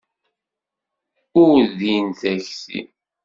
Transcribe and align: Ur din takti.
Ur 1.43 1.59
din 1.77 2.05
takti. 2.19 2.79